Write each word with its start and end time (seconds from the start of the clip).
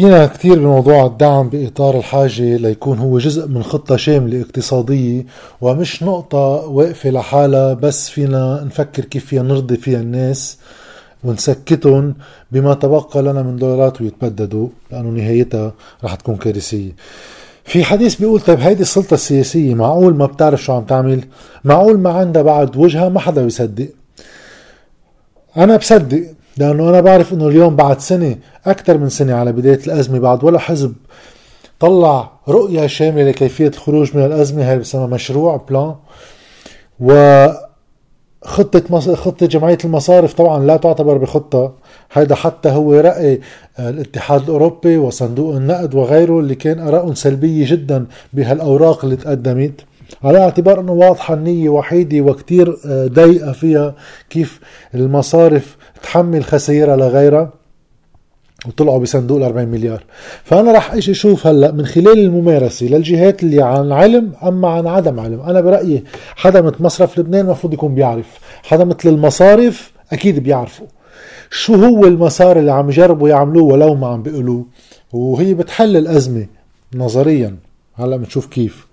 حكينا 0.00 0.26
كثير 0.26 0.58
بموضوع 0.58 1.06
الدعم 1.06 1.48
بإطار 1.48 1.98
الحاجة 1.98 2.56
ليكون 2.56 2.98
هو 2.98 3.18
جزء 3.18 3.48
من 3.48 3.62
خطة 3.62 3.96
شاملة 3.96 4.40
اقتصادية 4.40 5.26
ومش 5.60 6.02
نقطة 6.02 6.38
واقفة 6.68 7.10
لحالها 7.10 7.74
بس 7.74 8.10
فينا 8.10 8.64
نفكر 8.64 9.04
كيف 9.04 9.26
فيها 9.26 9.42
نرضي 9.42 9.76
فيها 9.76 10.00
الناس 10.00 10.58
ونسكتهم 11.24 12.14
بما 12.52 12.74
تبقى 12.74 13.22
لنا 13.22 13.42
من 13.42 13.56
دولارات 13.56 14.00
ويتبددوا 14.00 14.68
لأنه 14.90 15.08
نهايتها 15.08 15.72
رح 16.04 16.14
تكون 16.14 16.36
كارثية. 16.36 16.92
في 17.64 17.84
حديث 17.84 18.14
بيقول 18.14 18.40
طيب 18.40 18.60
هيدي 18.60 18.82
السلطة 18.82 19.14
السياسية 19.14 19.74
معقول 19.74 20.14
ما 20.14 20.26
بتعرف 20.26 20.62
شو 20.62 20.72
عم 20.72 20.84
تعمل؟ 20.84 21.24
معقول 21.64 21.98
ما 21.98 22.10
عندها 22.10 22.42
بعد 22.42 22.76
وجهها 22.76 23.08
ما 23.08 23.20
حدا 23.20 23.42
بيصدق. 23.44 23.88
أنا 25.56 25.76
بصدق 25.76 26.22
لأنه 26.60 26.88
أنا 26.88 27.00
بعرف 27.00 27.32
أنه 27.32 27.48
اليوم 27.48 27.76
بعد 27.76 28.00
سنة 28.00 28.36
أكثر 28.66 28.98
من 28.98 29.08
سنة 29.08 29.34
على 29.34 29.52
بداية 29.52 29.80
الأزمة 29.86 30.18
بعد 30.18 30.44
ولا 30.44 30.58
حزب 30.58 30.94
طلع 31.80 32.30
رؤية 32.48 32.86
شاملة 32.86 33.24
لكيفية 33.24 33.68
الخروج 33.68 34.16
من 34.16 34.24
الأزمة 34.24 34.70
هي 34.70 34.78
بسمى 34.78 35.06
مشروع 35.06 35.56
بلان. 35.68 35.94
و 37.00 37.46
خطة 38.44 38.82
مص... 38.90 39.08
خطة 39.08 39.46
جمعية 39.46 39.78
المصارف 39.84 40.34
طبعا 40.34 40.64
لا 40.64 40.76
تعتبر 40.76 41.18
بخطة 41.18 41.74
هذا 42.12 42.34
حتى 42.34 42.68
هو 42.68 42.94
رأي 42.94 43.40
الاتحاد 43.78 44.42
الأوروبي 44.42 44.96
وصندوق 44.96 45.54
النقد 45.56 45.94
وغيره 45.94 46.40
اللي 46.40 46.54
كان 46.54 46.78
آرائهم 46.78 47.14
سلبية 47.14 47.70
جدا 47.70 48.06
بهالأوراق 48.32 49.04
اللي 49.04 49.16
تقدمت. 49.16 49.84
على 50.24 50.38
اعتبار 50.38 50.80
أنه 50.80 50.92
واضحة 50.92 51.34
النية 51.34 51.68
وحيدة 51.68 52.20
وكتير 52.20 52.76
آه، 52.86 53.06
ضيقة 53.06 53.52
فيها 53.52 53.94
كيف 54.30 54.60
المصارف 54.94 55.76
تحمل 56.02 56.44
خسائرها 56.44 56.96
لغيرها 56.96 57.52
وطلعوا 58.66 58.98
بصندوق 58.98 59.36
ال 59.36 59.42
40 59.42 59.68
مليار. 59.68 60.04
فأنا 60.44 60.72
رح 60.72 60.94
إجي 60.94 61.10
أشوف 61.10 61.46
هلأ 61.46 61.72
من 61.72 61.86
خلال 61.86 62.18
الممارسة 62.18 62.86
للجهات 62.86 63.42
اللي 63.42 63.62
عن 63.62 63.92
علم 63.92 64.32
أما 64.42 64.68
عن 64.68 64.86
عدم 64.86 65.20
علم. 65.20 65.40
أنا 65.40 65.60
برأيي 65.60 66.04
حدا 66.36 66.60
مثل 66.60 66.76
مصرف 66.80 67.18
لبنان 67.18 67.44
المفروض 67.44 67.72
يكون 67.72 67.94
بيعرف. 67.94 68.38
حدا 68.62 68.84
مثل 68.84 69.08
المصارف 69.08 69.92
أكيد 70.12 70.38
بيعرفوا. 70.38 70.86
شو 71.50 71.74
هو 71.74 72.04
المسار 72.04 72.58
اللي 72.58 72.72
عم 72.72 72.88
يجربوا 72.88 73.28
يعملوه 73.28 73.62
ولو 73.62 73.94
ما 73.94 74.06
عم 74.06 74.22
بيقولوه؟ 74.22 74.64
وهي 75.12 75.54
بتحل 75.54 75.96
الأزمة 75.96 76.46
نظريا. 76.94 77.56
هلأ 77.94 78.16
بنشوف 78.16 78.46
كيف. 78.46 78.86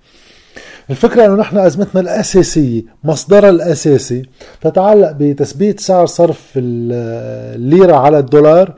الفكرة 0.89 1.25
إنه 1.25 1.35
نحن 1.35 1.57
أزمتنا 1.57 2.01
الأساسية 2.01 2.83
مصدرها 3.03 3.49
الأساسي 3.49 4.23
تتعلق 4.61 5.11
بتثبيت 5.11 5.79
سعر 5.79 6.05
صرف 6.05 6.51
الليرة 6.55 7.95
على 7.95 8.19
الدولار 8.19 8.73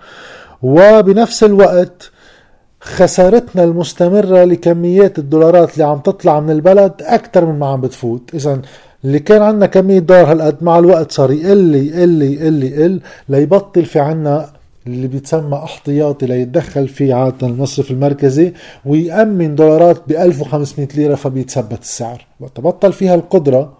وبنفس 0.62 1.44
الوقت 1.44 2.12
خسارتنا 2.82 3.64
المستمرة 3.64 4.44
لكميات 4.44 5.20
الدولارات 5.20 5.74
اللي 5.74 5.86
عم 5.86 6.00
تطلع 6.00 6.40
من 6.40 6.50
البلد 6.50 6.94
أكثر 7.02 7.46
من 7.46 7.60
ما 7.60 7.68
عم 7.68 7.82
بتفوت. 7.82 8.30
إذا 8.34 8.62
اللي 9.06 9.20
كان 9.20 9.42
عندنا 9.42 9.66
كمية 9.66 10.00
دولار 10.00 10.32
هالقد 10.32 10.64
مع 10.64 10.80
الوقت 10.80 11.12
صار 11.12 11.32
يقل 11.32 11.76
يقل 11.76 12.22
يقل 12.22 12.64
يقل 12.64 13.02
ليبطل 13.30 13.86
في 13.86 14.00
عنا 14.00 14.50
اللي 14.88 15.08
بيتسمى 15.08 15.58
أحتياطي 15.58 16.26
ليتدخل 16.26 16.88
فيه 16.88 17.14
عادة 17.14 17.48
المصرف 17.48 17.92
المركزي 17.92 18.54
ويأمن 18.86 19.56
دولارات 19.56 20.02
ب 20.08 20.12
1500 20.12 20.88
ليرة 20.96 21.16
فبيتثبت 21.16 21.82
السعر. 21.82 22.26
وقت 22.40 22.60
بطل 22.60 22.94
فيها 22.94 23.16
القدرة 23.16 23.78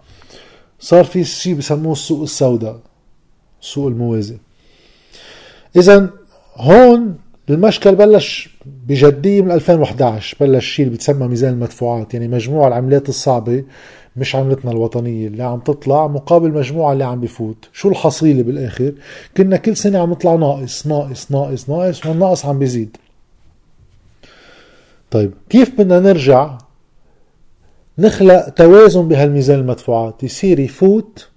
صار 0.80 1.04
في 1.04 1.24
شيء 1.24 1.54
بسموه 1.54 1.92
السوق 1.92 2.22
السوداء 2.22 2.78
السوق 3.62 3.86
الموازي. 3.86 4.38
إذا 5.76 6.10
هون 6.56 7.16
المشكل 7.50 7.94
بلش 7.94 8.48
بجدية 8.66 9.42
من 9.42 9.50
2011 9.50 10.36
بلش 10.40 10.66
شيء 10.66 10.84
اللي 10.84 10.96
بيتسمى 10.96 11.28
ميزان 11.28 11.52
المدفوعات 11.52 12.14
يعني 12.14 12.28
مجموع 12.28 12.68
العملات 12.68 13.08
الصعبة 13.08 13.64
مش 14.20 14.36
عملتنا 14.36 14.70
الوطنية 14.70 15.26
اللي 15.26 15.42
عم 15.42 15.60
تطلع 15.60 16.06
مقابل 16.06 16.50
مجموعة 16.52 16.92
اللي 16.92 17.04
عم 17.04 17.20
بفوت. 17.20 17.68
شو 17.72 17.88
الحصيلة 17.88 18.42
بالآخر؟ 18.42 18.92
كنا 19.36 19.56
كل 19.56 19.76
سنة 19.76 19.98
عم 19.98 20.10
نطلع 20.10 20.34
ناقص 20.34 20.86
ناقص 20.86 21.30
ناقص 21.30 21.68
ناقص 21.70 22.06
والناقص 22.06 22.46
عم 22.46 22.58
بيزيد. 22.58 22.96
طيب 25.10 25.32
كيف 25.48 25.80
بدنا 25.80 26.00
نرجع 26.00 26.58
نخلق 27.98 28.48
توازن 28.48 29.08
بهالميزان 29.08 29.58
المدفوعات؟ 29.58 30.22
يصير 30.22 30.58
يفوت 30.60 31.28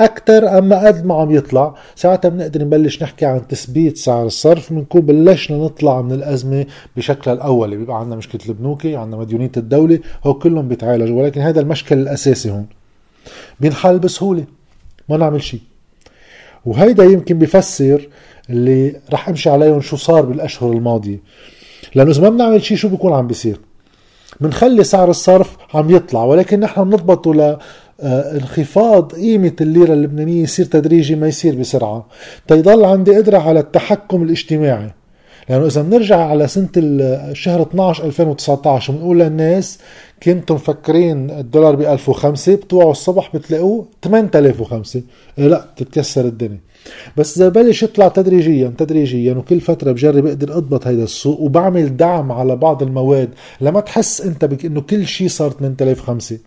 أكثر 0.00 0.58
أما 0.58 0.86
قد 0.86 1.06
ما 1.06 1.14
عم 1.14 1.30
يطلع. 1.30 1.74
ساعتها 1.96 2.28
بنقدر 2.28 2.60
نبلش 2.60 3.02
نحكي 3.02 3.26
عن 3.26 3.48
تثبيت 3.48 3.96
سعر 3.96 4.26
الصرف. 4.26 4.72
بنكون 4.72 5.00
بلشنا 5.00 5.58
نطلع 5.58 6.02
من 6.02 6.12
الأزمة 6.12 6.66
بشكلها 6.96 7.34
الاولي 7.36 7.76
بيبقى 7.76 8.00
عندنا 8.00 8.16
مشكلة 8.16 8.40
البنوكي 8.48 8.96
عندنا 8.96 9.16
مديونية 9.16 9.52
الدولة 9.56 9.98
هو 10.24 10.34
كلهم 10.34 10.68
بيتعالجوا. 10.68 11.22
ولكن 11.22 11.40
هذا 11.40 11.60
المشكل 11.60 11.98
الأساسي 11.98 12.50
هون. 12.50 12.66
بينحل 13.60 13.98
بسهولة. 13.98 14.44
ما 15.08 15.16
نعمل 15.16 15.42
شيء. 15.42 15.60
وهيدا 16.66 17.04
يمكن 17.04 17.38
بيفسر 17.38 18.08
اللي 18.50 18.96
رح 19.12 19.28
أمشي 19.28 19.50
عليهم 19.50 19.80
شو 19.80 19.96
صار 19.96 20.24
بالأشهر 20.24 20.72
الماضية. 20.72 21.18
لأنه 21.94 22.10
إذا 22.10 22.22
ما 22.22 22.28
بنعمل 22.28 22.62
شيء 22.64 22.76
شو 22.76 22.88
بيكون 22.88 23.12
عم 23.12 23.26
بيصير؟ 23.26 23.60
بنخلي 24.40 24.84
سعر 24.84 25.10
الصرف 25.10 25.56
عم 25.74 25.90
يطلع. 25.90 26.24
ولكن 26.24 26.60
نحن 26.60 26.84
بنضبطه 26.84 27.58
انخفاض 28.00 29.12
قيمة 29.14 29.52
الليرة 29.60 29.92
اللبنانية 29.92 30.42
يصير 30.42 30.64
تدريجي 30.64 31.14
ما 31.14 31.28
يصير 31.28 31.54
بسرعة. 31.54 32.06
تيضل 32.48 32.84
عندي 32.84 33.16
قدرة 33.16 33.38
على 33.38 33.60
التحكم 33.60 34.22
الاجتماعي. 34.22 34.90
لأنه 35.48 35.66
إذا 35.66 35.82
بنرجع 35.82 36.16
على 36.16 36.48
سنة 36.48 36.68
الشهر 36.76 37.62
12 37.62 38.04
2019 38.04 38.92
بنقول 38.92 39.18
للناس 39.20 39.78
كنتم 40.22 40.54
مفكرين 40.54 41.30
الدولار 41.30 41.76
ب 41.76 41.80
1005 41.80 42.54
بتوعوا 42.54 42.90
الصبح 42.90 43.36
بتلاقوه 43.36 43.86
8005 44.04 45.02
إيه 45.38 45.46
لا 45.46 45.64
بتتكسر 45.76 46.24
الدنيا. 46.24 46.58
بس 47.16 47.36
إذا 47.38 47.48
بلش 47.48 47.82
يطلع 47.82 48.08
تدريجيا 48.08 48.72
تدريجيا 48.78 49.34
وكل 49.34 49.60
فترة 49.60 49.92
بجرب 49.92 50.26
أقدر 50.26 50.56
أضبط 50.56 50.86
هيدا 50.86 51.04
السوق 51.04 51.40
وبعمل 51.40 51.96
دعم 51.96 52.32
على 52.32 52.56
بعض 52.56 52.82
المواد 52.82 53.28
لما 53.60 53.80
تحس 53.80 54.20
أنت 54.20 54.44
بك 54.44 54.64
إنه 54.64 54.80
كل 54.80 55.06
شيء 55.06 55.28
صار 55.28 55.50
8005 55.50 56.38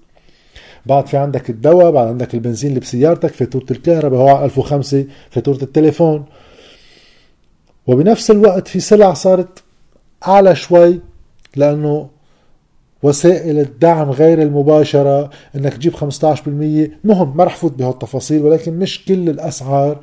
بعد 0.86 1.08
في 1.08 1.18
عندك 1.18 1.50
الدواء 1.50 1.92
بعد 1.92 2.08
عندك 2.08 2.34
البنزين 2.34 2.70
اللي 2.70 2.80
بسيارتك 2.80 3.30
فاتورة 3.34 3.66
الكهرباء 3.72 4.20
هو 4.20 4.28
على 4.28 4.46
1005 4.46 5.06
فاتورة 5.30 5.60
التليفون. 5.64 6.24
وبنفس 7.88 8.32
الوقت 8.32 8.68
في 8.68 8.80
سلع 8.80 9.14
صارت 9.14 9.64
أعلى 10.28 10.56
شوي 10.56 11.00
لأنه 11.56 12.10
وسائل 13.04 13.60
الدعم 13.60 14.10
غير 14.12 14.42
المباشرة 14.42 15.30
إنك 15.56 15.74
تجيب 15.74 15.96
15% 15.96 15.98
مهم 17.04 17.38
ما 17.38 17.44
رح 17.44 17.56
فوت 17.56 17.74
بهالتفاصيل 17.74 18.42
ولكن 18.42 18.80
مش 18.80 19.06
كل 19.06 19.30
الأسعار 19.30 20.00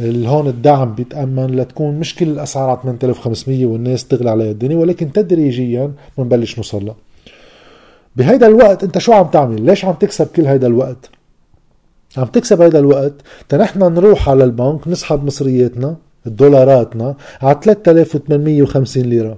اللي 0.00 0.28
هون 0.28 0.46
الدعم 0.48 0.94
بيتأمن 0.94 1.46
لتكون 1.56 1.94
مش 2.00 2.14
كل 2.14 2.28
الاسعار 2.28 2.68
على 2.70 2.78
8500 2.82 3.66
والناس 3.66 4.08
تغلى 4.08 4.30
عليها 4.30 4.50
الدنيا 4.50 4.76
ولكن 4.76 5.12
تدريجيا 5.12 5.92
بنبلش 6.18 6.56
نوصل 6.56 6.84
لها. 6.86 6.96
بهيدا 8.20 8.46
الوقت 8.46 8.84
انت 8.84 8.98
شو 8.98 9.12
عم 9.12 9.26
تعمل؟ 9.26 9.62
ليش 9.62 9.84
عم 9.84 9.92
تكسب 9.92 10.26
كل 10.26 10.46
هيدا 10.46 10.66
الوقت؟ 10.66 11.10
عم 12.16 12.24
تكسب 12.24 12.62
هيدا 12.62 12.78
الوقت 12.78 13.12
تنحن 13.48 13.78
نروح 13.78 14.28
على 14.28 14.44
البنك 14.44 14.88
نسحب 14.88 15.24
مصرياتنا 15.24 15.96
دولاراتنا 16.26 17.14
على 17.42 17.58
3850 17.62 19.02
ليرة. 19.02 19.36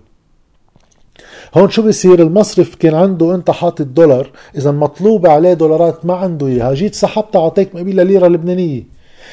هون 1.54 1.70
شو 1.70 1.82
بيصير؟ 1.82 2.22
المصرف 2.22 2.74
كان 2.74 2.94
عنده 2.94 3.34
انت 3.34 3.50
حاطط 3.50 3.86
دولار 3.86 4.30
إذا 4.56 4.70
مطلوب 4.70 5.26
عليه 5.26 5.54
دولارات 5.54 6.06
ما 6.06 6.14
عنده 6.14 6.46
إياها. 6.46 6.74
جيت 6.74 6.94
سحبتها 6.94 7.40
أعطيك 7.40 7.74
مقابلها 7.74 8.04
ليرة 8.04 8.28
لبنانية. 8.28 8.82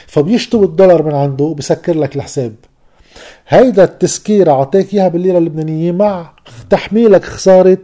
فبيشطب 0.07 0.63
الدولار 0.63 1.03
من 1.03 1.13
عنده 1.13 1.45
وبسكر 1.45 1.99
لك 1.99 2.15
الحساب. 2.15 2.53
هيدا 3.47 3.83
التسكير 3.83 4.51
اعطيك 4.51 4.93
إياها 4.93 5.07
بالليرة 5.07 5.37
اللبنانية 5.37 5.91
مع 5.91 6.31
تحميلك 6.69 7.23
خسارة 7.23 7.77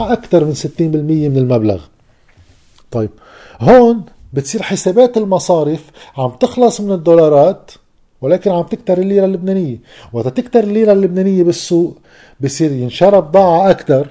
أكثر 0.00 0.44
من 0.44 0.54
60% 0.54 0.80
من 0.80 1.36
المبلغ. 1.36 1.80
طيب 2.90 3.10
هون 3.60 4.02
بتصير 4.32 4.62
حسابات 4.62 5.16
المصارف 5.16 5.80
عم 6.16 6.30
تخلص 6.30 6.80
من 6.80 6.92
الدولارات 6.92 7.70
ولكن 8.20 8.50
عم 8.50 8.62
تكتر 8.62 8.98
الليرة 8.98 9.24
اللبنانية. 9.24 9.76
وقت 10.12 10.28
تكتر 10.28 10.60
الليرة 10.64 10.92
اللبنانية 10.92 11.42
بالسوق 11.42 11.96
بصير 12.40 12.72
ينشرى 12.72 13.20
بضاعه 13.20 13.70
أكثر 13.70 14.06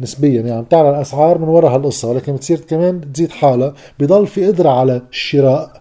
نسبيا 0.00 0.40
يعني 0.40 0.50
عم 0.50 0.64
تعلى 0.64 0.90
الأسعار 0.90 1.38
من 1.38 1.48
وراء 1.48 1.74
هالقصة 1.74 2.08
ولكن 2.08 2.32
بتصير 2.32 2.60
كمان 2.60 3.12
تزيد 3.12 3.30
حالها 3.30 3.74
بضل 4.00 4.26
في 4.26 4.46
قدره 4.46 4.70
على 4.70 5.02
الشراء 5.10 5.80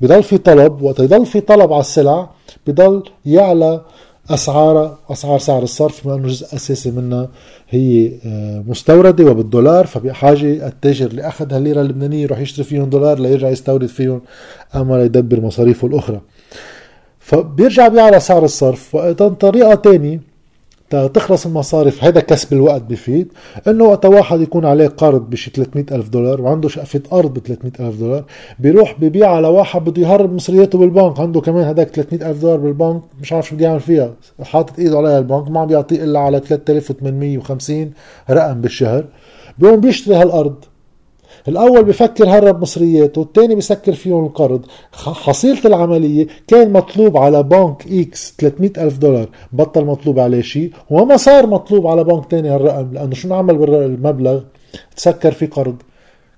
بضل 0.00 0.22
في 0.22 0.38
طلب 0.38 0.82
وقت 0.82 0.98
يضل 1.00 1.26
في 1.26 1.40
طلب 1.40 1.72
على 1.72 1.80
السلع 1.80 2.30
بضل 2.66 3.02
يعلى 3.26 3.80
اسعارها 4.30 4.98
أسعار 5.10 5.38
سعر 5.38 5.62
الصرف 5.62 6.04
بما 6.04 6.14
إنه 6.14 6.28
جزء 6.28 6.46
أساسي 6.56 6.90
منها 6.90 7.28
هي 7.68 8.12
آه، 8.26 8.64
مستوردة 8.66 9.24
وبالدولار 9.24 9.86
فبحاجة 9.86 10.66
التاجر 10.66 11.06
اللي 11.06 11.28
أخذ 11.28 11.52
هالليرة 11.52 11.80
اللبنانية 11.80 12.22
يروح 12.22 12.38
يشتري 12.38 12.64
فيهم 12.64 12.90
دولار 12.90 13.18
ليرجع 13.18 13.48
يستورد 13.48 13.86
فيهم 13.86 14.20
أما 14.74 14.94
ليدبر 14.96 15.40
مصاريفه 15.40 15.86
الأخرى. 15.86 16.20
فبيرجع 17.18 17.88
بيعلى 17.88 18.20
سعر 18.20 18.44
الصرف 18.44 18.94
وأيضا 18.94 19.28
طريقة 19.28 19.74
تانية 19.74 20.33
تخلص 20.90 21.46
المصارف 21.46 22.04
هذا 22.04 22.20
كسب 22.20 22.52
الوقت 22.52 22.82
بفيد. 22.82 23.32
إنه 23.68 23.84
وقت 23.84 24.06
واحد 24.06 24.40
يكون 24.40 24.64
عليه 24.64 24.88
قرض 24.88 25.30
بشي 25.30 25.50
300 25.50 25.86
ألف 25.92 26.08
دولار 26.08 26.40
وعنده 26.40 26.68
شقفة 26.68 27.02
أرض 27.12 27.34
ب 27.34 27.38
300 27.38 27.88
ألف 27.88 28.00
دولار 28.00 28.24
بيروح 28.58 28.96
ببيعها 29.00 29.40
لواحد 29.40 29.84
بده 29.84 30.02
يهرب 30.02 30.32
مصرياته 30.32 30.78
بالبنك. 30.78 31.20
عنده 31.20 31.40
كمان 31.40 31.64
هداك 31.64 31.88
300 31.88 32.30
ألف 32.30 32.42
دولار 32.42 32.58
بالبنك 32.58 33.02
مش 33.20 33.32
عارف 33.32 33.48
شو 33.48 33.56
بده 33.56 33.64
يعمل 33.66 33.80
فيها. 33.80 34.14
حاطط 34.42 34.78
إيده 34.78 34.98
عليها 34.98 35.18
البنك 35.18 35.50
ما 35.50 35.60
عم 35.60 35.66
بيعطيه 35.66 36.04
إلا 36.04 36.18
على 36.20 36.40
3850 36.40 37.92
رقم 38.30 38.60
بالشهر. 38.60 39.04
بيقوم 39.58 39.80
بيشتري 39.80 40.14
هالأرض. 40.14 40.64
الأول 41.48 41.84
بفكر 41.84 42.28
هرب 42.28 42.62
مصرياته 42.62 43.22
الثاني 43.22 43.54
بسكر 43.54 43.92
فيهم 43.92 44.24
القرض. 44.24 44.66
حصيلة 44.92 45.60
العملية 45.64 46.26
كان 46.46 46.72
مطلوب 46.72 47.16
على 47.16 47.42
بنك 47.42 47.86
إكس 47.92 48.34
300 48.38 48.70
ألف 48.78 48.98
دولار. 48.98 49.28
بطل 49.52 49.84
مطلوب 49.84 50.18
عليه 50.18 50.42
شيء. 50.42 50.72
وما 50.90 51.16
صار 51.16 51.46
مطلوب 51.46 51.86
على 51.86 52.04
بنك 52.04 52.30
تاني 52.30 52.48
هالرقم 52.48 52.92
لأنه 52.92 53.14
شو 53.14 53.28
نعمل 53.28 53.56
بالمبلغ 53.56 54.40
تسكر 54.96 55.32
في 55.32 55.46
قرض. 55.46 55.76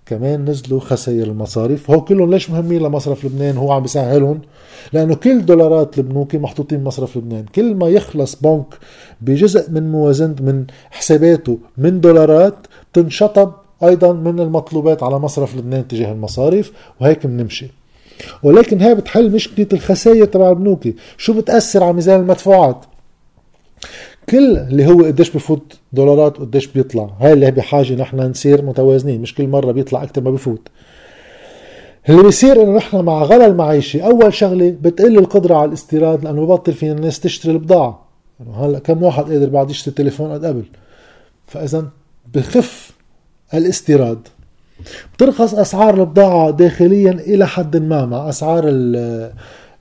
كمان 0.07 0.45
نزلوا 0.45 0.81
خسائر 0.81 1.27
المصاريف. 1.27 1.91
هو 1.91 2.01
كلهم 2.01 2.31
ليش 2.31 2.51
مهمين 2.51 2.83
لمصرف 2.83 3.25
لبنان؟ 3.25 3.57
هو 3.57 3.73
عم 3.73 3.83
بيسهلهم. 3.83 4.41
لأنه 4.93 5.15
كل 5.15 5.45
دولارات 5.45 5.99
البنوك 5.99 6.35
محطوطين 6.35 6.85
مصرف 6.85 7.17
لبنان. 7.17 7.45
كل 7.55 7.75
ما 7.75 7.89
يخلص 7.89 8.37
بنك 8.43 8.67
بجزء 9.21 9.71
من 9.71 9.93
موازنة 9.93 10.37
من 10.41 10.65
حساباته 10.91 11.59
من 11.79 12.01
دولارات 12.01 12.55
تنشطب 12.93 13.53
أيضا 13.83 14.13
من 14.13 14.41
المطلوبات 14.41 15.03
على 15.03 15.19
مصرف 15.19 15.57
لبنان 15.57 15.89
تجاه 15.89 16.13
المصارف 16.13 16.73
وهيك 17.01 17.27
بنمشي. 17.27 17.67
ولكن 18.43 18.81
هاي 18.81 18.95
بتحل 18.95 19.31
مشكلة 19.31 19.67
الخسائر 19.73 20.25
تبع 20.25 20.51
البنوك. 20.51 20.89
شو 21.17 21.33
بتأثر 21.33 21.83
على 21.85 21.93
ميزان 21.93 22.21
المدفوعات؟ 22.21 22.77
كل 24.29 24.57
اللي 24.57 24.87
هو 24.87 25.05
قديش 25.05 25.31
بفوت 25.31 25.79
دولارات 25.93 26.41
وقديش 26.41 26.67
بيطلع. 26.67 27.11
هاي 27.21 27.33
اللي 27.33 27.51
بحاجة 27.51 27.95
نحن 27.95 28.21
نصير 28.21 28.63
متوازنين. 28.65 29.21
مش 29.21 29.35
كل 29.35 29.49
مرة 29.49 29.73
بيطلع 29.73 30.03
أكثر 30.03 30.21
ما 30.21 30.31
بفوت. 30.31 30.69
اللي 32.09 32.23
بيصير 32.23 32.63
إنه 32.63 32.77
نحن 32.77 33.05
مع 33.05 33.23
غلا 33.23 33.47
المعيشي 33.47 34.05
أول 34.05 34.35
شغلة 34.35 34.77
بتقل 34.81 35.19
القدرة 35.19 35.55
على 35.55 35.69
الاستيراد 35.69 36.25
لأنه 36.25 36.47
ببطل 36.47 36.73
في 36.73 36.91
الناس 36.91 37.21
تشتري 37.21 37.53
البضاعة. 37.53 38.07
هلأ 38.55 38.79
كم 38.79 39.03
واحد 39.03 39.25
قادر 39.25 39.49
بعد 39.49 39.71
يشتري 39.71 39.95
تليفون 39.95 40.33
قد 40.33 40.45
قبل؟ 40.45 40.65
فاذا 41.47 41.89
بخف 42.35 42.96
الاستيراد. 43.59 44.19
بترخص 45.15 45.55
أسعار 45.55 46.01
البضاعة 46.01 46.51
داخليا 46.51 47.11
إلى 47.11 47.47
حد 47.47 47.77
ما 47.77 48.07
مع 48.07 48.29
أسعار 48.29 48.65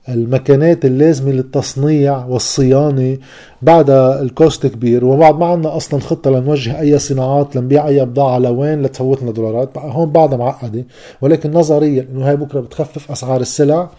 المكانات 0.08 0.84
اللازمة 0.84 1.32
للتصنيع 1.32 2.24
والصيانة 2.24 3.18
بعد 3.62 3.90
ال 3.90 4.05
cost 4.05 4.66
كبير. 4.66 5.04
وبعد 5.04 5.38
ما 5.38 5.46
عندنا 5.46 5.76
أصلا 5.76 6.00
خطة 6.00 6.30
لنوجه 6.30 6.80
أي 6.80 6.98
صناعات 6.98 7.56
لنبيع 7.56 7.88
أي 7.88 8.04
بضاعة 8.04 8.38
لوين؟ 8.38 8.82
لتفوت 8.82 9.22
لنا 9.22 9.32
دولارات. 9.32 9.78
هون 9.78 10.10
بعدها 10.10 10.38
معقدة. 10.38 10.84
ولكن 11.20 11.50
نظريا 11.50 12.06
إنه 12.12 12.28
هاي 12.28 12.36
بكرة 12.36 12.60
بتخفف 12.60 13.10
أسعار 13.10 13.40
السلع 13.40 13.90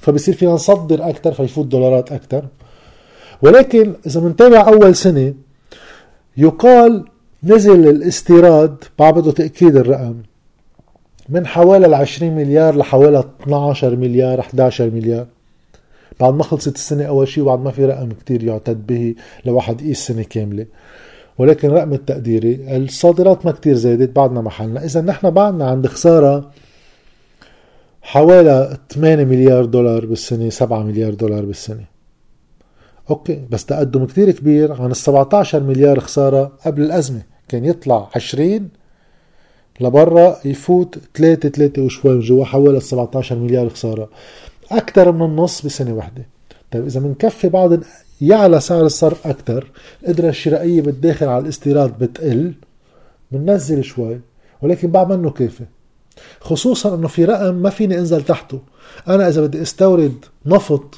فبصير 0.00 0.34
فينا 0.34 0.52
نصدر 0.52 1.08
أكثر 1.08 1.32
فيفوت 1.32 1.66
دولارات 1.66 2.12
أكثر 2.12 2.44
ولكن 3.42 3.94
إذا 4.06 4.20
بنتابع 4.20 4.68
أول 4.68 4.94
سنة 4.94 5.34
يقال 6.36 7.04
نزل 7.46 7.88
الاستيراد 7.88 8.84
بعد 8.98 9.32
تأكيد 9.32 9.76
الرقم 9.76 10.14
من 11.28 11.46
حوالي 11.46 11.86
ال 11.86 11.94
20 11.94 12.36
مليار 12.36 12.76
لحوالي 12.76 13.24
12 13.42 13.96
مليار 13.96 14.40
11 14.40 14.90
مليار. 14.90 15.26
بعد 16.20 16.34
ما 16.34 16.42
خلصت 16.42 16.74
السنة 16.74 17.04
أول 17.04 17.28
شيء 17.28 17.44
وبعد 17.44 17.60
ما 17.60 17.70
في 17.70 17.84
رقم 17.84 18.08
كتير 18.08 18.44
يعتد 18.44 18.86
به 18.86 19.14
لواحد 19.44 19.80
يقيس 19.82 20.06
سنة 20.06 20.22
كاملة. 20.22 20.66
ولكن 21.38 21.70
رقم 21.70 21.92
التقديري 21.92 22.76
الصادرات 22.76 23.46
ما 23.46 23.52
كتير 23.52 23.74
زادت 23.74 24.16
بعدنا 24.16 24.40
محلنا. 24.40 24.84
إذا 24.84 25.00
نحن 25.00 25.30
بعدنا 25.30 25.70
عند 25.70 25.86
خسارة 25.86 26.50
حوالي 28.02 28.78
8 28.90 29.24
مليار 29.24 29.64
دولار 29.64 30.06
بالسنة 30.06 30.50
7 30.50 30.82
مليار 30.82 31.14
دولار 31.14 31.44
بالسنة. 31.44 31.84
أوكي 33.10 33.40
بس 33.50 33.64
تقدم 33.64 34.04
كتير 34.04 34.30
كبير 34.30 34.72
عن 34.72 34.90
ال 34.90 34.96
17 34.96 35.62
مليار 35.62 36.00
خسارة 36.00 36.52
قبل 36.66 36.82
الأزمة. 36.82 37.33
كان 37.54 37.64
يطلع 37.64 38.08
20 38.14 38.68
لبرا 39.80 40.36
يفوت 40.44 40.98
3 41.14 41.48
3 41.48 41.82
وشوي 41.82 42.20
جوا 42.20 42.44
حوالي 42.44 42.80
17 42.80 43.36
مليار 43.36 43.68
خسارة. 43.68 44.08
أكثر 44.70 45.12
من 45.12 45.22
النص 45.22 45.66
بسنة 45.66 45.94
واحدة. 45.94 46.26
طيب 46.72 46.86
إذا 46.86 47.00
بنكفي 47.00 47.48
بعض 47.48 47.72
يعلى 48.20 48.60
سعر 48.60 48.86
الصرف 48.86 49.26
أكثر 49.26 49.70
القدرة 50.02 50.28
الشرائية 50.28 50.82
بالداخل 50.82 51.26
على 51.28 51.42
الاستيراد 51.42 51.98
بتقل 51.98 52.54
بننزل 53.32 53.84
شوي 53.84 54.20
ولكن 54.62 54.90
بعد 54.90 55.12
منه 55.12 55.30
كافي. 55.30 55.64
خصوصا 56.40 56.94
إنه 56.94 57.08
في 57.08 57.24
رقم 57.24 57.54
ما 57.54 57.70
فيني 57.70 57.98
أنزل 57.98 58.22
تحته. 58.22 58.60
أنا 59.08 59.28
إذا 59.28 59.46
بدي 59.46 59.62
أستورد 59.62 60.24
نفط 60.46 60.94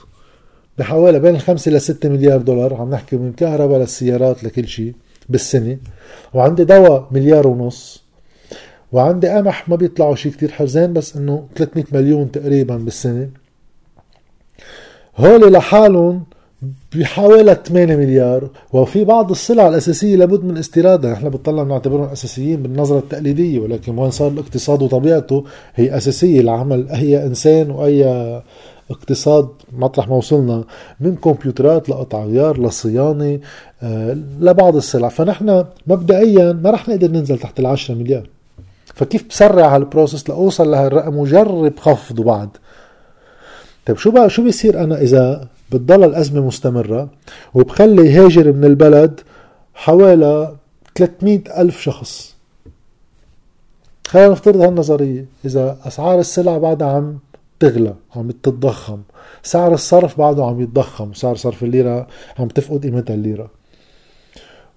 بحوالي 0.78 1.18
بين 1.18 1.38
5 1.38 1.70
ل 1.70 1.80
6 1.80 2.08
مليار 2.08 2.42
دولار 2.42 2.74
عم 2.74 2.90
نحكي 2.90 3.16
من 3.16 3.32
كهرباء 3.32 3.78
للسيارات 3.78 4.44
لكل 4.44 4.68
شيء. 4.68 4.94
بالسنة 5.28 5.78
وعندي 6.34 6.64
دواء 6.64 7.08
مليار 7.10 7.46
ونص 7.46 8.06
وعندي 8.92 9.28
قمح 9.28 9.68
ما 9.68 9.76
بيطلعوا 9.76 10.14
شيء 10.14 10.32
كتير 10.32 10.50
حرزان 10.50 10.92
بس 10.92 11.16
إنه 11.16 11.46
300 11.56 11.84
مليون 11.92 12.32
تقريبا 12.32 12.76
بالسنة. 12.76 13.28
هول 15.16 15.52
لحالهم 15.52 16.24
بحوالي 16.94 17.56
8 17.66 17.96
مليار 17.96 18.48
وفي 18.72 19.04
بعض 19.04 19.30
السلع 19.30 19.68
الأساسية 19.68 20.16
لابد 20.16 20.44
من 20.44 20.58
استيرادها. 20.58 21.12
نحن 21.12 21.28
بنطلع 21.28 21.62
بنعتبرهم 21.62 22.08
أساسيين 22.08 22.62
بالنظرة 22.62 22.98
التقليدية 22.98 23.58
ولكن 23.58 23.98
وين 23.98 24.10
صار 24.10 24.28
الاقتصاد 24.28 24.82
وطبيعته 24.82 25.44
هي 25.74 25.96
أساسية 25.96 26.40
لعمل 26.40 26.88
أي 26.88 27.26
إنسان 27.26 27.70
وأي 27.70 28.42
اقتصاد 28.90 29.48
مطرح 29.72 30.08
ما 30.08 30.16
وصلنا 30.16 30.64
من 31.00 31.16
كمبيوترات 31.16 31.88
لقطع 31.88 32.24
غيار 32.24 32.60
لصيانة 32.62 33.40
آه، 33.82 34.16
لبعض 34.40 34.76
السلع. 34.76 35.08
فنحن 35.08 35.64
مبدئيا 35.86 36.52
ما 36.52 36.70
رح 36.70 36.88
نقدر 36.88 37.10
ننزل 37.10 37.38
تحت 37.38 37.60
العشرة 37.60 37.94
مليار. 37.94 38.28
فكيف 38.94 39.28
بسرع 39.28 39.74
هالبروسس 39.76 40.30
لأوصل 40.30 40.70
لهالرقم 40.70 41.16
وجرب 41.16 41.78
خفضه 41.78 42.24
بعد؟ 42.24 42.48
طيب 43.86 43.96
شو 43.96 44.10
بقى 44.10 44.30
شو 44.30 44.42
بيصير 44.44 44.82
أنا 44.84 45.00
إذا 45.00 45.48
بتضل 45.72 46.04
الأزمة 46.04 46.40
مستمرة 46.46 47.08
وبخلي 47.54 48.06
يهاجر 48.06 48.52
من 48.52 48.64
البلد 48.64 49.20
حوالي 49.74 50.54
300 50.94 51.40
ألف 51.58 51.80
شخص؟ 51.80 52.34
خلينا 54.06 54.28
نفترض 54.28 54.60
هالنظرية. 54.60 55.24
إذا 55.44 55.76
أسعار 55.84 56.20
السلع 56.20 56.58
بعدها 56.58 56.88
عم 56.88 57.18
تغلى 57.60 57.94
عم 58.16 58.30
تتضخم. 58.30 59.00
سعر 59.42 59.74
الصرف 59.74 60.18
بعده 60.18 60.44
عم 60.44 60.60
يتضخم 60.60 61.12
سعر 61.12 61.34
صرف 61.34 61.64
الليرة 61.64 62.06
عم 62.38 62.48
تفقد 62.48 62.82
قيمتها 62.82 63.14
الليرة. 63.14 63.50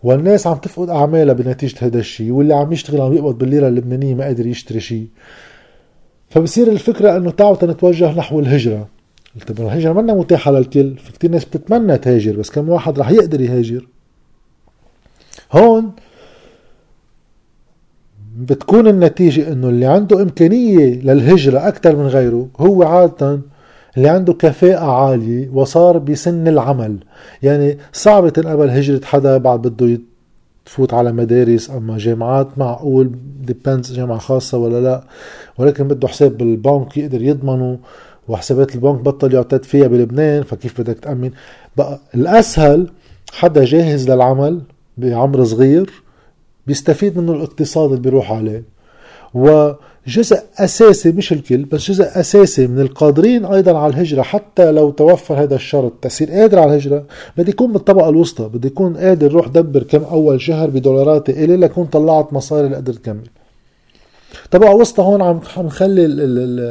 والناس 0.04 0.48
عم 0.48 0.58
تفقد 0.58 0.90
أعمالها 0.90 1.34
بنتيجة 1.34 1.76
هذا 1.80 2.00
الشيء 2.00 2.32
واللي 2.32 2.54
عم 2.54 2.74
يشتغل 2.74 3.02
عم 3.02 3.14
يقبض 3.14 3.38
بالليرة 3.38 3.68
اللبنانية 3.68 4.16
ما 4.16 4.24
قادر 4.24 4.48
يشتري 4.48 4.80
شيء 4.80 5.08
فبصير 6.30 6.68
الفكرة 6.68 7.18
إنه 7.18 7.32
تعالوا 7.32 7.64
نتوجه 7.64 8.18
نحو 8.18 8.40
الهجرة. 8.40 8.88
قلت 9.36 9.60
الهجرة 9.60 9.94
منا 9.94 10.14
متاحة 10.14 10.52
للكل 10.52 10.98
في 10.98 11.12
كتير 11.12 11.32
ناس 11.32 11.46
بتتمنى 11.46 11.98
تهاجر 11.98 12.36
بس 12.36 12.50
كم 12.50 12.70
واحد 12.70 13.00
رح 13.00 13.10
يقدر 13.10 13.42
يهاجر. 13.42 13.88
هون 15.54 15.92
بتكون 18.40 18.88
النتيجة 18.88 19.52
إنه 19.52 19.70
اللي 19.70 19.86
عنده 19.86 20.22
إمكانية 20.22 21.02
للهجرة 21.02 21.68
أكثر 21.68 21.96
من 21.96 22.08
غيره 22.08 22.48
هو 22.60 22.84
عادة 22.84 23.40
اللي 23.98 24.10
عنده 24.10 24.34
كفاءة 24.34 24.92
عالية 24.92 25.50
وصار 25.54 25.98
بسن 25.98 26.48
العمل. 26.48 26.98
يعني 27.44 27.78
صعب 27.94 28.30
تنقبل 28.30 28.70
هجرة 28.70 29.02
حدا 29.06 29.38
بعد 29.38 29.62
بده 29.68 30.00
تفوت 30.66 30.94
على 30.94 31.12
مدارس 31.12 31.70
أما 31.70 31.98
جامعات 31.98 32.48
معقول 32.58 33.12
ديبندز 33.42 33.94
جامعة 33.94 34.18
خاصة 34.18 34.58
ولا 34.58 34.82
لا. 34.82 35.04
ولكن 35.58 35.88
بده 35.88 36.08
حساب 36.08 36.38
بالبنك 36.38 36.98
يقدر 36.98 37.22
يضمنه 37.22 37.80
وحسابات 38.28 38.76
البنك 38.76 39.00
بطل 39.02 39.34
يعتد 39.34 39.64
فيها 39.64 39.88
بلبنان 39.88 40.44
فكيف 40.44 40.82
بدك 40.82 41.00
تأمن؟ 41.00 41.32
بقى 41.78 42.00
الأسهل 42.16 42.88
حدا 43.34 43.66
جاهز 43.66 44.10
للعمل 44.12 44.62
بعمر 44.98 45.44
صغير 45.44 45.90
بيستفيد 46.70 47.18
منه 47.18 47.32
الاقتصاد 47.34 47.90
اللي 47.90 48.02
بيروح 48.02 48.32
عليه. 48.32 48.64
وجزء 49.34 50.40
أساسي 50.58 51.12
مش 51.12 51.34
الكل 51.34 51.66
بس 51.66 51.92
جزء 51.92 52.04
أساسي 52.20 52.68
من 52.68 52.80
القادرين 52.80 53.46
أيضا 53.46 53.78
على 53.78 53.94
الهجرة 53.94 54.22
حتى 54.22 54.72
لو 54.72 54.92
توفر 54.92 55.44
هذا 55.44 55.56
الشرط 55.56 55.94
تصير 56.02 56.32
قادر 56.32 56.60
على 56.60 56.72
الهجرة 56.72 57.04
بدي 57.38 57.50
يكون 57.52 57.74
بالطبقة 57.74 58.10
الوسطى 58.10 58.50
بدي 58.54 58.68
يكون 58.68 58.98
قادر 58.98 59.32
روح 59.32 59.48
دبر 59.48 59.84
كم 59.84 60.04
أول 60.04 60.42
شهر 60.42 60.70
بدولاراتي 60.70 61.32
إلي 61.44 61.58
لكون 61.58 61.86
طلعت 61.86 62.34
مصاري 62.34 62.70
لقدر 62.70 62.94
تكمل 62.94 63.30
طبقة 64.52 64.76
وسطى 64.76 65.02
هون 65.04 65.22
عم 65.22 65.40
نخلي 65.58 66.06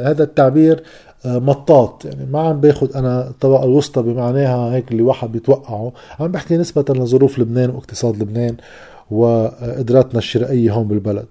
هذا 0.05 0.23
التعبير 0.23 0.83
آه، 1.25 1.39
مطاط. 1.39 2.05
يعني 2.05 2.25
ما 2.31 2.39
عم 2.39 2.59
باخد 2.61 2.91
أنا 2.91 3.27
الطبقة 3.27 3.63
الوسطى 3.63 4.01
بمعناها 4.01 4.75
هيك 4.75 4.91
اللي 4.91 5.03
واحد 5.03 5.31
بيتوقعه. 5.31 5.91
عم 6.19 6.31
بحكي 6.31 6.57
نسبة 6.57 6.93
لظروف 6.93 7.39
لبنان 7.39 7.69
واقتصاد 7.69 8.21
لبنان. 8.21 8.55
وقدراتنا 9.11 10.17
الشرائيه 10.17 10.71
هون 10.71 10.87
بالبلد. 10.87 11.27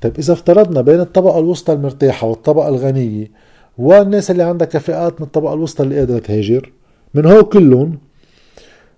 طيب 0.00 0.18
إذا 0.18 0.32
افترضنا 0.32 0.80
بين 0.80 1.00
الطبقة 1.00 1.38
الوسطى 1.38 1.72
المرتاحة 1.72 2.26
والطبقة 2.26 2.68
الغنية 2.68 3.30
والناس 3.78 4.30
اللي 4.30 4.42
عندها 4.42 4.66
كفاءات 4.66 5.20
من 5.20 5.26
الطبقة 5.26 5.54
الوسطى 5.54 5.82
اللي 5.82 5.98
قادرة 5.98 6.18
تهاجر؟ 6.18 6.72
من 7.14 7.26
هو 7.26 7.44
كلهم 7.44 7.98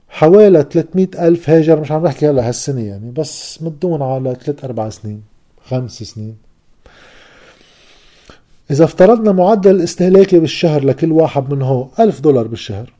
حوالي 0.08 0.66
300 0.70 1.08
ألف 1.18 1.50
هاجر 1.50 1.80
مش 1.80 1.92
عم 1.92 2.02
بحكي 2.02 2.28
هلا 2.28 2.48
هالسنة 2.48 2.80
يعني 2.80 3.10
بس 3.10 3.62
مدون 3.62 4.02
على 4.02 4.36
3 4.44 4.66
أربع 4.66 4.88
سنين 4.88 5.22
خمس 5.64 6.02
سنين. 6.02 6.36
إذا 8.70 8.84
افترضنا 8.84 9.32
معدل 9.32 9.70
الاستهلاكي 9.70 10.38
بالشهر 10.38 10.84
لكل 10.84 11.12
واحد 11.12 11.52
من 11.52 11.62
هو 11.62 11.86
ألف 12.00 12.20
دولار 12.20 12.46
بالشهر 12.46 12.92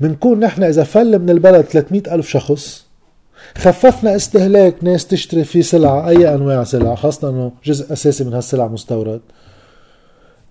بنكون 0.00 0.40
نحن 0.40 0.62
إذا 0.62 0.84
فل 0.84 1.18
من 1.18 1.30
البلد 1.30 1.64
300 1.64 2.14
ألف 2.14 2.28
شخص 2.28 2.84
خففنا 3.58 4.16
استهلاك 4.16 4.74
ناس 4.84 5.06
تشتري 5.06 5.44
فيه 5.44 5.62
سلعة 5.62 6.08
أي 6.08 6.34
أنواع 6.34 6.64
سلع 6.64 6.94
خاصة 6.94 7.30
أنه 7.30 7.52
جزء 7.64 7.92
أساسي 7.92 8.24
من 8.24 8.34
هالسلع 8.34 8.68
مستورد. 8.68 9.20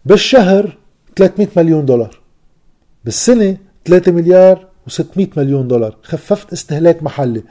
بالشهر 0.05 0.77
300 1.15 1.47
مليون 1.57 1.85
دولار. 1.85 2.19
بالسنة 3.05 3.57
3 3.85 4.11
مليار 4.11 4.67
و600 4.89 5.37
مليون 5.37 5.67
دولار. 5.67 5.97
خففت 6.03 6.53
استهلاك 6.53 7.03
محلي. 7.03 7.43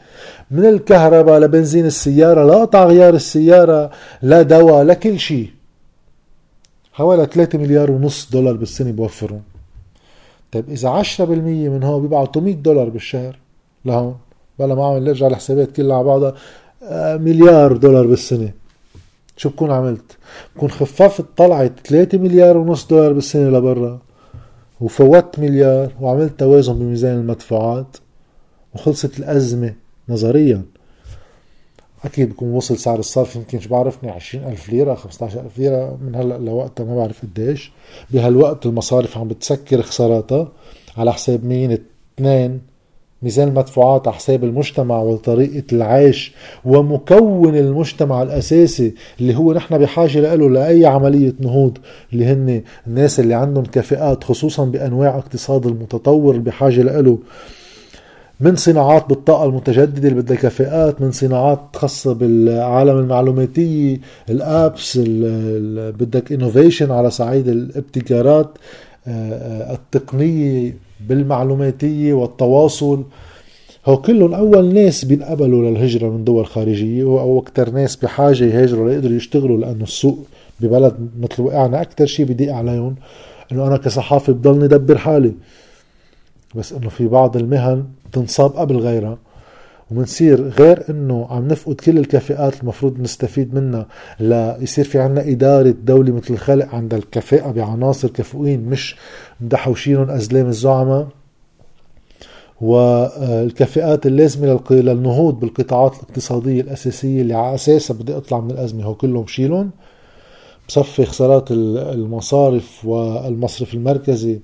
من 0.50 0.66
الكهرباء 0.66 1.40
لبنزين 1.40 1.86
السيارة 1.86 2.44
لقطع 2.44 2.84
غيار 2.84 3.14
السيارة 3.14 3.90
لدواء 4.22 4.84
لكل 4.84 5.20
شيء. 5.20 5.50
حوالي 6.92 7.26
3 7.26 7.58
مليار 7.58 7.90
ونص 7.90 8.30
دولار 8.30 8.56
بالسنة 8.56 8.92
بوفرهم. 8.92 9.42
طيب 10.52 10.70
إذا 10.70 10.88
10% 10.88 11.20
من 11.20 11.82
هون 11.82 12.02
بيبعتوا 12.02 12.42
100 12.42 12.54
دولار 12.54 12.88
بالشهر 12.88 13.38
لهون 13.84 14.16
بلا 14.58 14.74
ما 14.74 14.86
عم 14.86 14.96
نرجع 14.96 15.26
الحسابات 15.26 15.72
كلها 15.72 15.96
على 15.96 16.04
بعضها. 16.04 16.34
آه، 16.82 17.16
مليار 17.16 17.76
دولار 17.76 18.06
بالسنة. 18.06 18.52
شو 19.36 19.48
بكون 19.48 19.70
عملت؟ 19.70 20.16
بكون 20.56 20.70
خففت 20.70 21.24
طلعت 21.36 21.72
3 21.84 22.18
مليار 22.18 22.56
ونص 22.56 22.86
دولار 22.86 23.12
بالسنة 23.12 23.58
لبرا. 23.58 23.98
وفوت 24.80 25.38
مليار 25.38 25.92
وعملت 26.00 26.40
توازن 26.40 26.78
بميزان 26.78 27.18
المدفوعات. 27.18 27.96
وخلصت 28.74 29.18
الأزمة 29.18 29.74
نظريا. 30.08 30.62
أكيد 32.04 32.30
بكون 32.30 32.52
وصل 32.52 32.78
سعر 32.78 32.98
الصرف 32.98 33.36
يمكن 33.36 33.60
شو 33.60 33.68
بعرفني 33.68 34.10
عشرين 34.10 34.44
ألف 34.44 34.68
ليرة 34.68 34.94
خمسة 34.94 35.26
ألف 35.26 35.58
ليرة 35.58 35.98
من 36.02 36.14
هلأ 36.14 36.38
لوقتها 36.38 36.84
ما 36.84 36.96
بعرف 36.96 37.22
قديش. 37.22 37.72
بهالوقت 38.10 38.66
المصارف 38.66 39.18
عم 39.18 39.28
بتسكر 39.28 39.82
خساراتها 39.82 40.48
على 40.96 41.12
حساب 41.12 41.44
مين؟ 41.44 41.78
اثنين. 42.18 42.60
ميزان 43.22 43.48
المدفوعات 43.48 44.08
على 44.08 44.16
حساب 44.16 44.44
المجتمع 44.44 44.98
وطريقة 44.98 45.62
العيش 45.72 46.32
ومكون 46.64 47.56
المجتمع 47.56 48.22
الأساسي 48.22 48.94
اللي 49.20 49.36
هو 49.36 49.52
نحن 49.52 49.78
بحاجة 49.78 50.34
له 50.34 50.50
لأي 50.50 50.86
عملية 50.86 51.34
نهوض 51.40 51.78
اللي 52.12 52.24
هن 52.26 52.62
الناس 52.86 53.20
اللي 53.20 53.34
عندهم 53.34 53.64
كفاءات 53.64 54.24
خصوصا 54.24 54.64
بأنواع 54.64 55.18
اقتصاد 55.18 55.66
المتطور 55.66 56.38
بحاجة 56.38 56.82
له. 56.82 57.18
من 58.42 58.56
صناعات 58.56 59.08
بالطاقة 59.08 59.44
المتجددة 59.44 60.08
اللي 60.08 60.22
بدها 60.22 60.36
كفاءات 60.36 61.00
من 61.00 61.12
صناعات 61.12 61.60
خاصة 61.74 62.14
بالعالم 62.14 62.98
المعلوماتية 62.98 64.00
الأبس 64.30 64.98
بدك 65.98 66.32
انوفيشن 66.32 66.90
على 66.90 67.10
صعيد 67.10 67.48
الابتكارات 67.48 68.58
آه، 69.06 69.10
آه، 69.10 69.74
التقنية 69.74 70.76
بالمعلوماتية 71.08 72.12
والتواصل. 72.12 73.04
هو 73.86 73.96
كلهم 73.96 74.34
أول 74.34 74.74
ناس 74.74 75.04
بينقبلوا 75.04 75.70
للهجرة 75.70 76.08
من 76.08 76.24
دول 76.24 76.46
خارجية 76.46 77.02
أو 77.02 77.38
أكثر 77.38 77.70
ناس 77.70 77.96
بحاجة 77.96 78.44
يهاجروا 78.44 78.90
ليقدروا 78.90 79.16
يشتغلوا 79.16 79.58
لأنه 79.58 79.82
السوق 79.82 80.18
ببلد 80.60 80.94
مثل 81.20 81.42
وقعنا 81.42 81.82
أكثر 81.82 82.06
شيء 82.06 82.26
بضيق 82.26 82.54
عليهم 82.54 82.94
إنه 83.52 83.66
أنا 83.66 83.76
كصحافي 83.76 84.32
بضلني 84.32 84.68
دبر 84.68 84.98
حالي. 84.98 85.32
بس 86.54 86.72
إنه 86.72 86.88
في 86.88 87.06
بعض 87.08 87.36
المهن 87.36 87.84
تنصاب 88.12 88.50
قبل 88.50 88.76
غيرها 88.76 89.18
ومنصير 89.90 90.48
غير 90.48 90.82
إنه 90.90 91.26
عم 91.30 91.48
نفقد 91.48 91.74
كل 91.74 91.98
الكفاءات 91.98 92.60
المفروض 92.60 93.00
نستفيد 93.00 93.54
منها 93.54 93.86
ليصير 94.20 94.84
في 94.84 94.98
عنا 94.98 95.20
إدارة 95.28 95.74
دولة 95.84 96.12
مثل 96.12 96.34
الخلق 96.34 96.74
عندها 96.74 96.98
الكفاءة 96.98 97.50
بعناصر 97.50 98.08
كفؤين 98.08 98.60
مش 98.60 98.96
مدحوشينهم 99.40 100.10
أزلام 100.10 100.46
الزعماء. 100.46 101.08
والكفاءات 102.60 104.06
اللازمة 104.06 104.60
للنهوض 104.70 105.40
بالقطاعات 105.40 105.94
الاقتصادية 105.96 106.60
الأساسية 106.60 107.22
اللي 107.22 107.34
على 107.34 107.54
أساسها 107.54 107.94
بدي 107.94 108.16
أطلع 108.16 108.40
من 108.40 108.50
الأزمة 108.50 108.84
هو 108.84 108.94
كلهم 108.94 109.22
بشيلهم 109.22 109.70
بصفي 110.68 111.04
خسارات 111.04 111.50
المصارف 111.50 112.84
والمصرف 112.84 113.74
المركزي 113.74 114.40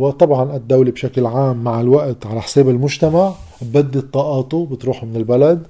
وطبعا 0.00 0.56
الدولة 0.56 0.90
بشكل 0.90 1.26
عام 1.26 1.64
مع 1.64 1.80
الوقت 1.80 2.26
على 2.26 2.40
حساب 2.42 2.68
المجتمع 2.68 3.34
ببدد 3.62 4.10
طاقاته 4.10 4.66
بتروح 4.66 5.04
من 5.04 5.16
البلد 5.16 5.62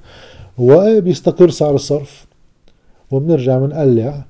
وبيستقر 0.58 1.50
سعر 1.50 1.74
الصرف. 1.74 2.26
وبنرجع 3.10 3.58
بنقلع 3.58 4.24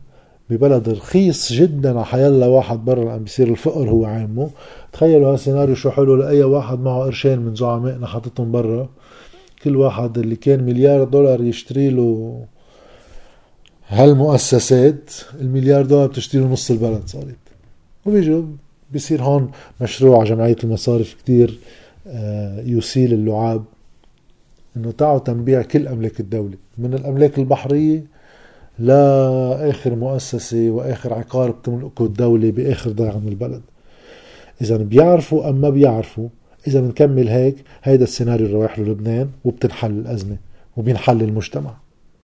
ببلد 0.50 0.88
رخيص 0.88 1.52
جدا 1.52 2.02
حيلا 2.02 2.46
واحد 2.46 2.84
برا 2.84 3.12
عم 3.12 3.18
بيصير 3.24 3.48
الفقر 3.48 3.90
هو 3.90 4.04
عامه. 4.04 4.50
تخيلوا 4.92 5.32
هالسيناريو 5.32 5.74
شو 5.74 5.90
حلو 5.90 6.16
لأي 6.16 6.42
واحد 6.42 6.80
معه 6.80 7.04
قرشين 7.04 7.38
من 7.38 7.54
زعمائنا 7.54 8.06
حاططهم 8.06 8.52
برا. 8.52 8.88
كل 9.62 9.76
واحد 9.76 10.18
اللي 10.18 10.36
كان 10.36 10.64
مليار 10.64 11.04
دولار 11.04 11.42
يشتري 11.42 11.90
له 11.90 12.40
هالمؤسسات 13.88 15.10
المليار 15.40 15.86
دولار 15.86 16.06
بتشتري 16.06 16.40
له 16.40 16.48
نص 16.48 16.70
البلد 16.70 17.02
صارت. 17.06 17.36
وبيجوا. 18.06 18.42
بيصير 18.92 19.22
هون 19.22 19.50
مشروع 19.80 20.24
جمعية 20.24 20.56
المصارف 20.64 21.14
كتير 21.14 21.58
آه، 22.06 22.60
يسيل 22.60 23.12
اللعاب. 23.12 23.64
إنه 24.76 24.90
تعوا 24.90 25.18
تنبيع 25.18 25.62
كل 25.62 25.88
أملاك 25.88 26.20
الدولة 26.20 26.56
من 26.78 26.94
الأملاك 26.94 27.38
البحرية 27.38 28.04
لاخر 28.78 29.94
مؤسسة 29.94 30.70
وآخر 30.70 31.14
عقار 31.14 31.50
بتملكه 31.50 32.04
الدولة 32.04 32.50
بآخر 32.50 32.90
ضيعة 32.90 33.18
من 33.18 33.28
البلد. 33.28 33.62
إذا 34.62 34.76
بيعرفوا 34.76 35.48
أم 35.48 35.60
ما 35.60 35.70
بيعرفوا 35.70 36.28
إذا 36.66 36.80
بنكمل 36.80 37.28
هيك 37.28 37.56
هيدا 37.82 38.04
السيناريو 38.04 38.46
اللي 38.46 38.58
رايح 38.58 38.78
له 38.78 38.84
لبنان 38.84 39.28
وبتنحل 39.44 39.90
الأزمة 39.90 40.36
وبينحل 40.76 41.22
المجتمع. 41.22 41.74